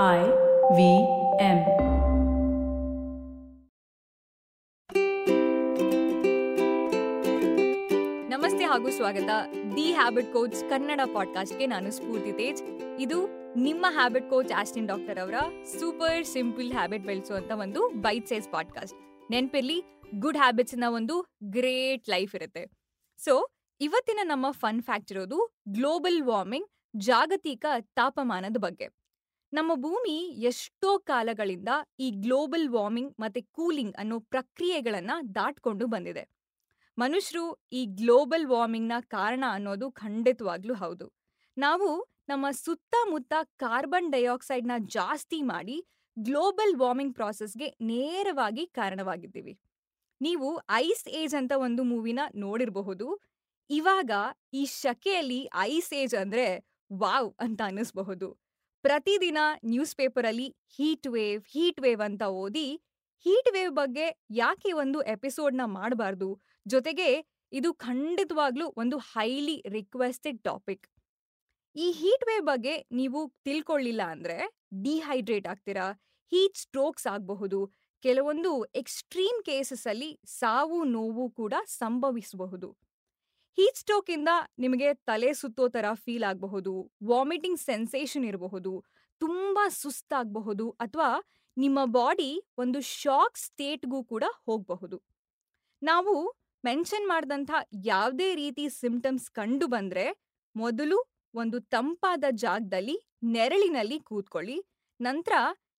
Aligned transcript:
V 0.00 0.82
M. 1.40 1.58
ನಮಸ್ತೆ 8.28 8.64
ಹಾಗೂ 8.64 8.90
ಸ್ವಾಗತ. 8.90 9.30
ದಿ 9.76 9.92
ಹ್ಯಾಬಿಟ್ 9.92 10.32
ಕೋಚ್ 10.32 10.70
ಕನ್ನಡ 10.70 11.00
ಪಾಡ್ಕಾಸ್ಟ್ಗೆ 11.14 11.66
ನಾನು 11.66 11.90
ಸ್ಫೂರ್ತಿ 11.90 12.32
ತೇಜ್. 12.32 12.62
ಇದು 13.00 13.28
ನಿಮ್ಮ 13.54 13.86
ಹ್ಯಾಬಿಟ್ 13.90 14.30
ಕೋಚ್ 14.30 14.52
ಆಸ್ಟಿನ್ 14.52 14.88
ಡಾಕ್ಟರ್ 14.88 15.18
ಅವರ 15.18 15.34
ಸೂಪರ್ 15.78 16.26
ಸಿಂಪಲ್ 16.26 16.72
ಹ್ಯಾಬಿಟ್ 16.72 17.02
ಬೆಳೆಸುವಂತ 17.02 17.50
ಒಂದು 17.50 17.88
ಬೈಟ್ 17.88 18.28
ಸೈಜ್ 18.28 18.52
ಪಾಡ್ಕಾಸ್ಟ್ 18.52 19.30
ನೆನಪಿರ್ಲಿ 19.30 19.84
ಗುಡ್ 20.14 20.36
ಹ್ಯಾಬಿಟ್ಸ್ನ 20.36 20.84
ಒಂದು 20.88 21.26
ಗ್ರೇಟ್ 21.44 22.08
ಲೈಫ್ 22.08 22.34
ಇರುತ್ತೆ. 22.34 22.66
ಸೊ 23.18 23.46
ಇವತ್ತಿನ 23.80 24.18
ನಮ್ಮ 24.22 24.46
ಫನ್ 24.50 24.82
ಫ್ಯಾಕ್ಟ್ 24.82 25.12
ಇರೋದು 25.12 25.56
ಗ್ಲೋಬಲ್ 25.68 26.22
ವಾರ್ಮಿಂಗ್ 26.22 26.68
ಜಾಗತಿಕ 26.96 27.66
ತಾಪಮಾನದ 27.96 28.56
ಬಗ್ಗೆ. 28.56 29.01
ನಮ್ಮ 29.52 29.74
ಭೂಮಿ 29.74 30.16
ಎಷ್ಟೋ 30.42 30.98
ಕಾಲಗಳಿಂದ 30.98 31.68
ಈ 31.98 32.10
ಗ್ಲೋಬಲ್ 32.10 32.68
ವಾರ್ಮಿಂಗ್ 32.68 33.14
ಮತ್ತೆ 33.20 33.40
ಕೂಲಿಂಗ್ 33.40 33.96
ಅನ್ನೋ 33.96 34.20
ಪ್ರಕ್ರಿಯೆಗಳನ್ನ 34.20 35.10
ದಾಟ್ಕೊಂಡು 35.34 35.86
ಬಂದಿದೆ. 35.86 36.24
ಮನುಷ್ಯರು 36.98 37.60
ಈ 37.72 37.86
ಗ್ಲೋಬಲ್ 37.86 38.46
ವಾರ್ಮಿಂಗ್ನ 38.46 38.92
ಕಾರಣ 39.00 39.44
ಅನ್ನೋದು 39.50 39.92
ಖಂಡಿತವಾಗ್ಲೂ 39.92 40.74
ಹೌದು. 40.74 41.12
ನಾವು 41.58 41.88
ನಮ್ಮ 42.28 42.46
ಸುತ್ತಮುತ್ತ 42.50 43.34
ಕಾರ್ಬನ್ 43.56 44.12
ಡೈಆಕ್ಸೈಡ್ನ 44.12 44.70
ಜಾಸ್ತಿ 44.78 45.42
ಮಾಡಿ 45.42 45.86
ಗ್ಲೋಬಲ್ 46.18 46.76
ವಾರ್ಮಿಂಗ್ 46.76 47.14
ಪ್ರಾಸೆಸ್ಗೆ 47.14 47.68
ನೇರವಾಗಿ 47.80 48.66
ಕಾರಣವಾಗಿದ್ದೀವಿ. 48.66 49.58
ನೀವು 50.20 50.60
ಐಸ್ 50.70 51.08
ಏಜ್ 51.08 51.34
ಅಂತ 51.34 51.52
ಒಂದು 51.56 51.84
ಮೂವಿನ 51.84 52.20
ನೋಡಿರಬಹುದು. 52.34 53.20
ಇವಾಗ 53.70 54.10
ಈ 54.52 54.64
ಶಕೆಯಲ್ಲಿ 54.64 55.48
ಐಸ್ 55.56 55.92
ಏಜ್ 55.92 56.14
ಅಂದ್ರೆ 56.14 56.46
ವಾವ್ 56.92 57.34
ಅಂತ 57.40 57.62
ಅನ್ನಿಸ್ಬಹುದು. 57.64 58.28
ಪ್ರತಿದಿನ 58.82 59.38
ನ್ಯೂಸ್ 59.64 59.96
ಪೇಪರಲ್ಲಿ 59.96 60.56
ಹೀಟ್ 60.76 61.06
ವೇವ್ 61.06 61.42
ಹೀಟ್ 61.48 61.80
ವೇವ್ 61.80 62.00
ಅಂತ 62.00 62.22
ಓದಿ, 62.22 62.68
ಹೀಟ್ 63.26 63.50
ವೇವ್ 63.52 63.70
ಬಗ್ಗೆ 63.70 64.06
ಯಾಕೆ 64.30 64.72
ಒಂದು 64.72 65.02
ಎಪಿಸೋಡ್ನ 65.02 65.60
ಮಾಡಬಾರ್ದು? 65.64 66.40
ಜೊತೆಗೆ 66.66 67.08
ಇದು 67.52 67.74
ಖಂಡಿತವಾಗ್ಲೂ 67.74 68.66
ಒಂದು 68.76 68.98
ಹೈಲಿ 68.98 69.62
ರಿಕ್ವೆಸ್ಟೆಡ್ 69.68 70.42
ಟಾಪಿಕ್. 70.42 70.86
ಈ 71.76 71.92
ಹೀಟ್ 71.92 72.24
ವೇವ್ 72.26 72.44
ಬಗ್ಗೆ 72.46 72.86
ನೀವು 72.92 73.20
ತಿಳ್ಕೊಳ್ಳಿಲ್ಲ 73.44 74.02
ಅಂದ್ರೆ 74.02 74.36
ಡಿಹೈಡ್ರೇಟ್ 74.82 75.46
ಆಗ್ತೀರಾ? 75.46 75.86
ಹೀಟ್ 76.32 76.56
ಸ್ಟ್ರೋಕ್ಸ್ 76.56 77.06
ಆಗಬಹುದು. 77.06 77.60
ಕೆಲವೊಂದು 78.02 78.64
ಎಕ್ಸ್ಟ್ರೀಮ್ 78.64 79.44
ಕೇಸಸ್ 79.44 79.86
ಅಲ್ಲಿ 79.86 80.20
ಸಾವು, 80.26 80.84
ನೋವು 80.84 81.30
ಕೂಡ 81.30 81.54
ಸಂಭವಿಸಬಹುದು. 81.64 82.76
ಹೀಟ್ 83.58 83.80
ಸ್ಟೋಕ್ 83.80 84.10
ಇಂದ 84.10 84.30
ನಿಮಗೆ 84.58 84.88
ತಲೆ 85.08 85.30
ಸುತ್ತೋ 85.32 85.64
ತರ 85.68 85.86
ಫೀಲ್ 85.94 86.24
ಆಗಬಹುದು 86.24 86.72
ವಾಮಿಟಿಂಗ್ 87.02 87.60
ಸೆನ್ಸೇಷನ್ 87.60 88.24
ಇರಬಹುದು, 88.24 88.72
ತುಂಬಾ 89.20 89.64
ಸುಸ್ತಾಗಬಹುದು 89.80 90.66
ಅಥವಾ 90.84 91.08
ನಿಮ್ಮ 91.56 91.78
ಬಾಡಿ 91.96 92.30
ಒಂದು 92.58 92.80
ಶಾಕ್ 92.80 93.38
ಸ್ಟೇಟ್ಗೂ 93.38 93.98
ಕೂಡ 94.04 94.24
ಹೋಗಬಹುದು. 94.46 94.98
ನಾವು 95.82 96.14
ಮೆನ್ಷನ್ 96.64 97.06
ಮಾಡಿದಂಥ 97.08 97.50
ಯಾವುದೇ 97.84 98.28
ರೀತಿ 98.34 98.64
ಸಿಂಪ್ಟಮ್ಸ್ 98.82 99.30
ಕಂಡು 99.30 99.66
ಬಂದರೆ 99.66 100.06
ಮೊದಲು 100.56 100.98
ಒಂದು 101.34 101.58
ತಂಪಾದ 101.74 102.24
ಜಾಗದಲ್ಲಿ 102.44 102.96
ನೆರಳಿನಲ್ಲಿ 103.22 103.98
ಕೂತ್ಕೊಳ್ಳಿ, 104.00 104.58
ನಂತರ 105.00 105.34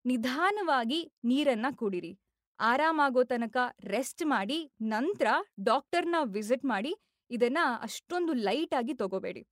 ನಿಧಾನವಾಗಿ 0.06 1.00
ನೀರನ್ನ 1.24 1.66
ಕುಡಿರಿ. 1.72 2.12
ಆರಾಮಾಗೋ 2.60 3.24
ತನಕ 3.24 3.58
ರೆಸ್ಟ್ 3.86 4.24
ಮಾಡಿ, 4.26 4.60
ನಂತರ 4.94 5.28
ಡಾಕ್ಟರ್ನ 5.64 6.16
ವಿಸಿಟ್ 6.36 6.66
ಮಾಡಿ 6.66 6.94
ಇದನ್ನ 7.32 7.58
ಅಷ್ಟೊಂದು 7.82 8.34
ಲೈಟ್ 8.34 8.74
ಆಗಿ 8.74 8.94
ತಗೋಬೇಡಿ. 8.94 9.48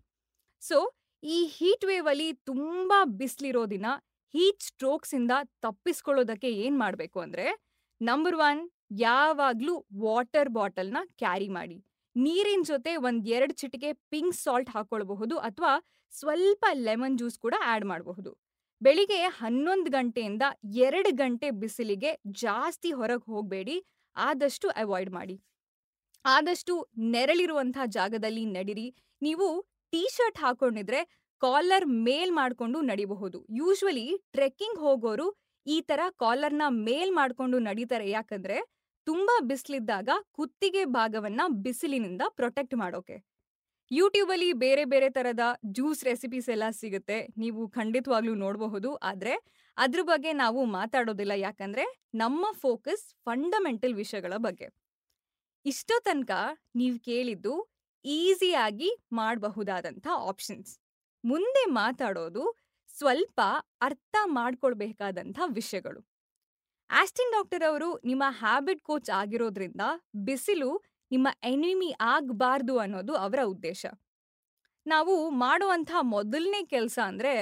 ಸೊ, 0.62 0.94
ಈ 1.24 1.46
ಹೀಟ್ 1.46 1.86
ವೇವ್ 1.86 2.08
ಅಲ್ಲಿ 2.08 2.34
ತುಂಬಾ 2.34 3.06
ಬಿಸಿಲಿರೋ 3.06 3.66
ದಿನ 3.66 3.86
ಹೀಟ್ 4.34 4.64
ಸ್ಟ್ರೋಕ್ಸ್ 4.64 5.14
ಇಂದ 5.14 5.32
ತಪ್ಪಿಸ್ಕೊಳ್ಳೋದಕ್ಕೆ 5.62 6.50
ಏನ್ 6.50 6.80
ಮಾಡ್ಬೇಕು 6.80 7.20
ಅಂದ್ರೆ, 7.20 7.46
ನಂಬರ್ 8.02 8.36
ಒನ್ 8.36 8.70
ಯಾವಾಗ್ಲೂ 8.98 9.88
ವಾಟರ್ 10.00 10.50
ಬಾಟಲ್ನ 10.50 10.98
ಕ್ಯಾರಿ 11.18 11.48
ಮಾಡಿ. 11.48 11.86
ನೀರಿನ 12.16 12.62
ಜೊತೆ 12.66 12.96
ಒಂದ್ 12.96 13.28
ಎರಡು 13.30 13.54
ಚಿಟಿಕೆ 13.54 13.94
ಪಿಂಕ್ 13.94 14.36
ಸಾಲ್ಟ್ 14.36 14.70
ಹಾಕೊಳ್ಬಹುದು 14.70 15.38
ಅಥವಾ 15.38 15.74
ಸ್ವಲ್ಪ 16.12 16.66
ಲೆಮನ್ 16.74 17.18
ಜ್ಯೂಸ್ 17.18 17.40
ಕೂಡ 17.40 17.54
ಆಡ್ 17.66 17.86
ಮಾಡಬಹುದು. 17.86 18.38
ಬೆಳಿಗ್ಗೆ 18.82 19.22
ಹನ್ನೊಂದು 19.22 19.92
ಗಂಟೆಯಿಂದ 19.92 20.42
ಎರಡು 20.76 21.16
ಗಂಟೆ 21.16 21.52
ಬಿಸಿಲಿಗೆ 21.52 22.20
ಜಾಸ್ತಿ 22.32 22.92
ಹೊರಗೆ 22.92 23.26
ಹೋಗಬೇಡಿ, 23.26 23.86
ಆದಷ್ಟು 24.16 24.70
ಅವಾಯ್ಡ್ 24.70 25.10
ಮಾಡಿ. 25.12 25.42
ಆದಷ್ಟು 26.26 26.90
ನೆರಳಿರುವಂತಹ 26.98 27.82
ಜಾಗದಲ್ಲಿ 27.86 28.46
ನಡಿರಿ. 28.46 28.96
ನೀವು 29.22 29.48
ಟೀ 29.92 30.08
ಶರ್ಟ್ 30.12 30.40
ಹಾಕೊಂಡಿದ್ರೆ 30.40 31.32
ಕಾಲರ್ 31.40 31.86
ಮೇಲ್ 31.86 32.32
ಮಾಡ್ಕೊಂಡು 32.32 32.82
ನಡಿಬಹುದು. 32.82 33.46
ಯೂಶ್ವಲಿ 33.50 34.22
ಟ್ರೆಕ್ಕಿಂಗ್ 34.32 34.80
ಹೋಗೋರು 34.80 35.28
ಈ 35.68 35.82
ತರ 35.82 36.00
ಕಾಲರ್ನ 36.18 36.62
ಮೇಲ್ 36.68 37.12
ಮಾಡ್ಕೊಂಡು 37.12 37.60
ನಡೀತಾರೆ. 37.60 38.10
ಯಾಕಂದ್ರೆ 38.10 38.58
ತುಂಬಾ 39.06 39.40
ಬಿಸಿಲಿದ್ದಾಗ 39.42 40.10
ಕುತ್ತಿಗೆ 40.32 40.86
ಭಾಗವನ್ನ 40.86 41.42
ಬಿಸಿಲಿನಿಂದ 41.48 42.22
ಪ್ರೊಟೆಕ್ಟ್ 42.30 42.76
ಮಾಡೋಕೆ. 42.76 43.18
ಯೂಟ್ಯೂಬಲ್ಲಿ 43.92 44.54
ಬೇರೆ 44.54 44.86
ಬೇರೆ 44.86 45.10
ತರದ 45.10 45.40
ಜ್ಯೂಸ್ 45.66 46.04
ರೆಸಿಪೀಸ್ 46.04 46.50
ಎಲ್ಲ 46.50 46.64
ಸಿಗುತ್ತೆ. 46.72 47.28
ನೀವು 47.38 47.70
ಖಂಡಿತವಾಗ್ಲೂ 47.70 48.36
ನೋಡಬಹುದು. 48.36 48.96
ಆದ್ರೆ 48.96 49.34
ಅದ್ರ 49.78 50.00
ಬಗ್ಗೆ 50.04 50.34
ನಾವು 50.34 50.66
ಮಾತಾಡೋದಿಲ್ಲ. 50.66 51.32
ಯಾಕಂದ್ರೆ 51.32 52.10
ನಮ್ಮ 52.16 52.46
ಫೋಕಸ್ 52.52 53.16
ಫಂಡಮೆಂಟಲ್ 53.26 53.94
ವಿಷಯಗಳ 53.94 54.34
ಬಗ್ಗೆ. 54.38 54.81
ಇಷ್ಟೋ 55.66 56.00
ತನಕ 56.00 56.32
ನೀವು 56.76 57.00
ಕೇಳಿದ್ದು 57.00 57.70
ಈಸಿಯಾಗಿ 58.06 58.96
ಮಾಡಬಹುದಾದಂಥ 59.12 60.08
ಆಪ್ಷನ್ಸ್. 60.14 60.80
ಮುಂದೆ 61.26 61.66
ಮಾತಾಡೋದು 61.66 62.56
ಸ್ವಲ್ಪ 62.88 63.42
ಅರ್ಥ 63.82 64.16
ಮಾಡ್ಕೊಳ್ಬೇಕಾದಂಥ 64.26 65.40
ವಿಷಯಗಳು. 65.46 66.08
ಆಸ್ಟಿನ್ 66.90 67.32
ಡಾಕ್ಟರ್ 67.32 67.70
ಅವರು 67.70 68.02
ನಿಮ್ಮ 68.06 68.24
ಹ್ಯಾಬಿಟ್ 68.28 68.82
ಕೋಚ್ 68.82 69.10
ಆಗಿರೋದ್ರಿಂದ 69.10 69.82
ಬಿಸಿಲು 70.16 70.84
ನಿಮ್ಮ 71.12 71.28
ಎನಿಮಿ 71.44 71.96
ಆಗಬಾರ್ದು 72.02 72.80
ಅನ್ನೋದು 72.80 73.16
ಅವರ 73.16 73.40
ಉದ್ದೇಶ. 73.46 73.86
ನಾವು 74.88 75.30
ಮಾಡುವಂಥ 75.30 75.92
ಮೊದಲನೇ 76.02 76.66
ಕೆಲಸ 76.66 77.00
ಅಂದ್ರೆ, 77.06 77.34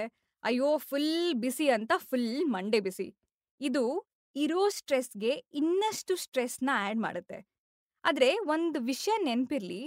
ಅಯ್ಯೋ 0.44 0.78
ಫುಲ್ 0.78 1.34
ಬಿಸಿ 1.36 1.70
ಅಂತ 1.70 1.92
ಫುಲ್ 1.98 2.46
ಮಂಡೆ 2.46 2.80
ಬಿಸಿ. 2.80 3.16
ಇದು 3.62 4.06
ಇರೋ 4.36 4.70
ಸ್ಟ್ರೆಸ್ಗೆ 4.70 5.30
ಇನ್ನಷ್ಟು 5.30 6.16
ಸ್ಟ್ರೆಸ್ನ 6.16 6.70
ಆ್ಯಡ್ 6.74 7.00
ಮಾಡುತ್ತೆ. 7.00 7.59
ಆದ್ರೆ 8.04 8.30
ಒಂದು 8.48 8.80
ವಿಷಯ 8.82 9.14
ನೆನ್ಪಿರ್ಲಿ, 9.24 9.82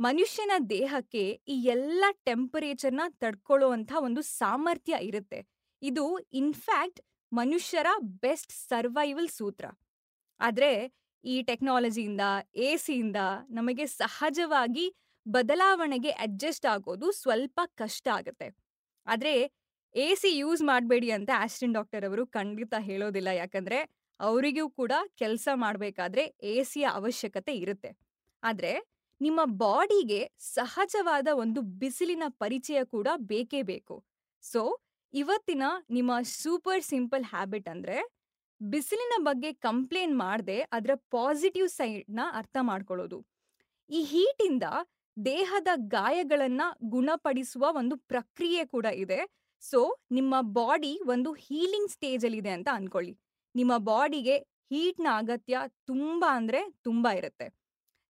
ಮನುಷ್ಯನ 0.00 0.52
ದೇಹಕ್ಕೆ 0.70 1.24
ಈ 1.48 1.56
ಎಲ್ಲ 1.66 2.04
ಟೆಂಪರೇಚರ್ನ 2.24 3.02
ತಡ್ಕೊಳ್ಳುವಂಥ 3.22 3.92
ಒಂದು 4.00 4.22
ಸಾಮರ್ಥ್ಯ 4.38 4.94
ಇರುತ್ತೆ. 5.00 5.40
ಇದು 5.82 6.04
ಇನ್ಫ್ಯಾಕ್ಟ್ 6.32 7.00
ಮನುಷ್ಯರ 7.32 7.88
ಬೆಸ್ಟ್ 8.24 8.52
ಸರ್ವೈವಲ್ 8.68 9.28
ಸೂತ್ರ. 9.28 9.64
ಆದ್ರೆ 10.40 10.70
ಈ 11.24 11.42
ಟೆಕ್ನಾಲಜಿಯಿಂದ 11.42 12.24
ಎ 12.66 12.70
ಸಿಯಿಂದ 12.76 13.20
ನಮಗೆ 13.50 13.86
ಸಹಜವಾಗಿ 14.00 14.86
ಬದಲಾವಣೆಗೆ 15.26 16.10
ಅಡ್ಜಸ್ಟ್ 16.24 16.66
ಆಗೋದು 16.66 17.06
ಸ್ವಲ್ಪ 17.22 17.60
ಕಷ್ಟ 17.74 18.06
ಆಗುತ್ತೆ. 18.18 18.48
ಆದ್ರೆ 19.06 19.34
ಎ 19.94 20.08
ಸಿ 20.14 20.30
ಯೂಸ್ 20.38 20.62
ಮಾಡಬೇಡಿ 20.62 21.10
ಅಂತ 21.10 21.30
ಆಸ್ಟಿನ್ 21.36 21.74
ಡಾಕ್ಟರ್ 21.74 22.04
ಅವರು 22.04 22.22
ಖಂಡಿತ 22.28 22.74
ಹೇಳೋದಿಲ್ಲ. 22.80 23.28
ಯಾಕಂದ್ರೆ 23.42 23.78
ಅವರಿಗೂ 24.20 24.70
ಕೂಡ 24.70 24.92
ಕೆಲಸ 25.16 25.48
ಮಾಡಬೇಕಾದ್ರೆ 25.54 26.22
ಎ 26.42 26.62
ಸಿಯ 26.62 26.88
ಅವಶ್ಯಕತೆ 26.92 27.54
ಇರುತ್ತೆ. 27.56 27.90
ಆದ್ರೆ 28.42 28.72
ನಿಮ್ಮ 29.20 29.40
ಬಾಡಿಗೆ 29.44 30.32
ಸಹಜವಾದ 30.38 31.28
ಒಂದು 31.34 31.60
ಬಿಸಿಲಿನ 31.62 32.22
ಪರಿಚಯ 32.28 32.84
ಕೂಡ 32.84 33.08
ಬೇಕೇ 33.16 33.62
ಬೇಕು. 33.62 34.04
ಸೊ, 34.42 34.80
ಇವತ್ತಿನ 35.14 35.62
ನಿಮ್ಮ 35.90 36.12
ಸೂಪರ್ 36.22 36.82
ಸಿಂಪಲ್ 36.84 37.24
ಹ್ಯಾಬಿಟ್ 37.24 37.68
ಅಂದ್ರೆ 37.68 37.96
ಬಿಸಿಲಿನ 38.62 39.24
ಬಗ್ಗೆ 39.24 39.52
ಕಂಪ್ಲೇನ್ 39.52 40.18
ಮಾಡದೆ 40.18 40.60
ಅದರ 40.60 40.90
ಪಾಸಿಟಿವ್ 41.10 41.68
ಸೈಡ್ನ 41.68 42.20
ಅರ್ಥ 42.32 42.56
ಮಾಡ್ಕೊಳ್ಳೋದು. 42.60 43.26
ಈ 43.90 44.02
ಹೀಟಿಂದ 44.02 44.62
ದೇಹದ 45.24 45.68
ಗಾಯಗಳನ್ನ 45.76 46.62
ಗುಣಪಡಿಸುವ 46.84 47.66
ಒಂದು 47.70 47.96
ಪ್ರಕ್ರಿಯೆ 47.96 48.64
ಕೂಡ 48.66 48.86
ಇದೆ. 48.86 49.20
ಸೊ, 49.60 49.98
ನಿಮ್ಮ 50.10 50.34
ಬಾಡಿ 50.40 51.00
ಒಂದು 51.06 51.32
ಹೀಲಿಂಗ್ 51.32 51.90
ಸ್ಟೇಜಲ್ಲಿದೆ 51.90 52.50
ಅಂತ 52.50 52.68
ಅನ್ಕೊಳ್ಳಿ. 52.72 53.18
ನಿಮ್ಮ 53.54 53.78
ಬಾಡಿಗೆ 53.78 54.38
ಹೀಟ್ನ 54.38 55.06
ಅಗತ್ಯ 55.16 55.58
ತುಂಬಾ 55.86 56.36
ಅಂದ್ರೆ 56.36 56.70
ತುಂಬಾ 56.82 57.14
ಇರುತ್ತೆ. 57.14 57.54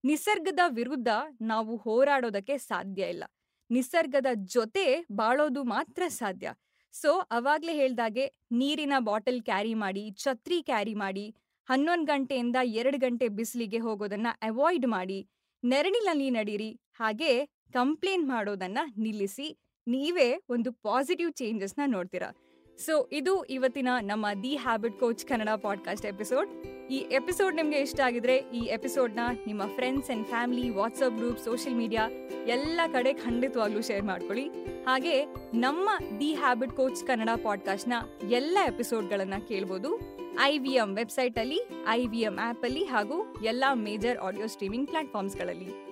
ನಿಸರ್ಗದ 0.04 0.60
ವಿರುದ್ಧ 0.68 1.08
ನಾವು 1.40 1.76
ಹೋರಾಡೋದಕ್ಕೆ 1.76 2.58
ಸಾಧ್ಯ 2.58 3.02
ಇಲ್ಲ. 3.02 3.24
ನಿಸರ್ಗದ 3.70 4.26
ಜೊತೆ 4.34 5.06
ಬಾಳೋದು 5.12 5.64
ಮಾತ್ರ 5.64 6.02
ಸಾಧ್ಯ. 6.08 6.54
ಸೊ, 6.92 7.18
ಅವಾಗಲೇ 7.18 7.74
ಹೇಳ್ದಾಗೆ 7.74 8.32
ನೀರಿನ 8.52 8.92
ಬಾಟಲ್ 8.98 9.42
ಕ್ಯಾರಿ 9.42 9.74
ಮಾಡಿ, 9.74 10.10
ಛತ್ರಿ 10.10 10.62
ಕ್ಯಾರಿ 10.62 10.94
ಮಾಡಿ, 10.94 11.34
ಹನ್ನೊಂದು 11.68 12.04
ಗಂಟೆಯಿಂದ 12.04 12.56
ಎರಡು 12.64 12.98
ಗಂಟೆ 12.98 13.28
ಬಿಸಿಲಿಗೆ 13.28 13.78
ಹೋಗೋದನ್ನ 13.78 14.26
ಅವಾಯ್ಡ್ 14.42 14.86
ಮಾಡಿ, 14.86 15.28
ನೆರಳಿನಲ್ಲಿ 15.64 16.30
ನಡೀರಿ, 16.30 16.80
ಹಾಗೆ 16.94 17.46
ಕಂಪ್ಲೇಂಟ್ 17.46 18.28
ಮಾಡೋದನ್ನ 18.28 18.78
ನಿಲ್ಲಿಸಿ, 18.96 19.58
ನೀವೇ 19.86 20.44
ಒಂದು 20.48 20.72
ಪಾಸಿಟಿವ್ 20.72 21.32
ಚೇಂಜಸ್ನ 21.32 21.80
ನೋಡ್ತೀರಾ. 21.86 22.51
ಸೊ 22.86 23.08
ಇದು 23.12 23.44
ಇವತ್ತಿನ 23.44 23.88
ನಮ್ಮ 24.02 24.26
the 24.42 24.56
habit 24.56 25.00
coach 25.00 25.26
Kannada 25.26 25.48
podcast 25.48 26.06
episode 26.06 26.48
ಈ 26.90 26.96
ಎಪಿಸೋಡ್ 26.96 27.56
ನಿಮಗೆ 27.56 27.78
ಇಷ್ಟ 27.78 28.00
ಆಗಿದ್ರೆ 28.00 28.36
ಈ 28.36 28.58
ಎಪಿಸೋಡ್ನ 28.58 29.20
ನಿಮ್ಮ 29.46 29.62
friends 29.74 30.10
and 30.10 30.26
family 30.26 30.70
WhatsApp 30.70 31.16
group 31.16 31.38
social 31.38 31.76
media 31.76 32.08
ಎಲ್ಲ 32.46 32.80
ಕಡೆ 32.92 33.12
ಖಂಡಿತವಾಗ್ಲೂ 33.12 33.82
ಶೇರ್ 33.82 34.04
ಮಾಡ್ಕೊಳ್ಳಿ. 34.04 34.48
ಹಾಗೆ 34.84 35.24
ನಮ್ಮ 35.54 35.90
ದಿ 36.20 36.34
ಹ್ಯಾಬಿಟ್ 36.34 36.72
ಕೋಚ್ 36.72 37.06
ಕನ್ನಡ 37.06 37.28
ಪಾಡ್ಕಾಸ್ಟ್ನ 37.42 37.92
ಎಲ್ಲ 38.30 38.58
ಎಪಿಸೋಡ್ಗಳನ್ನು 38.66 39.48
ಕೇಳ್ಬೋದು. 39.48 40.00
ಐ 40.40 40.58
ವಿ 40.58 40.70
ಎಂ 40.70 40.96
ವೆಬ್ಸೈಟಲ್ಲಿ 40.96 41.60
ಐ 41.88 42.06
ವಿ 42.06 42.18
ಎಂ 42.18 42.38
ಆ್ಯಪಲ್ಲಿ 42.42 42.84
ಹಾಗೂ 42.84 43.34
ಎಲ್ಲ 43.44 43.64
ಮೇಜರ್ 43.74 44.18
ಆಡಿಯೋ 44.18 44.46
ಸ್ಟ್ರೀಮಿಂಗ್ 44.46 44.88
ಪ್ಲಾಟ್ಫಾರ್ಮ್ಸ್ಗಳಲ್ಲಿ 44.88 45.91